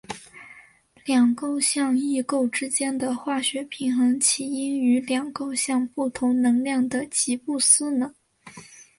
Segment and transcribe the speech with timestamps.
[1.05, 8.11] 两构象异构之间的化学平衡起因于两构象不同能量的吉布斯能。